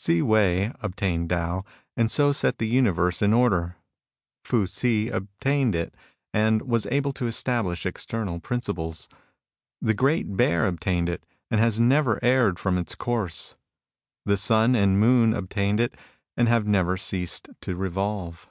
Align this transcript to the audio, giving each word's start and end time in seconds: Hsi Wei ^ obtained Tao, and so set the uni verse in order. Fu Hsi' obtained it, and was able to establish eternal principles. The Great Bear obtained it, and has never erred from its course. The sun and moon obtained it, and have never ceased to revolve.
Hsi 0.00 0.20
Wei 0.20 0.70
^ 0.74 0.76
obtained 0.82 1.30
Tao, 1.30 1.64
and 1.96 2.10
so 2.10 2.32
set 2.32 2.58
the 2.58 2.66
uni 2.66 2.90
verse 2.90 3.22
in 3.22 3.32
order. 3.32 3.76
Fu 4.42 4.66
Hsi' 4.66 5.08
obtained 5.12 5.76
it, 5.76 5.94
and 6.34 6.62
was 6.62 6.86
able 6.86 7.12
to 7.12 7.28
establish 7.28 7.86
eternal 7.86 8.40
principles. 8.40 9.08
The 9.80 9.94
Great 9.94 10.36
Bear 10.36 10.66
obtained 10.66 11.08
it, 11.08 11.24
and 11.52 11.60
has 11.60 11.78
never 11.78 12.18
erred 12.20 12.58
from 12.58 12.78
its 12.78 12.96
course. 12.96 13.54
The 14.24 14.36
sun 14.36 14.74
and 14.74 14.98
moon 14.98 15.32
obtained 15.32 15.78
it, 15.78 15.94
and 16.36 16.48
have 16.48 16.66
never 16.66 16.96
ceased 16.96 17.48
to 17.60 17.76
revolve. 17.76 18.48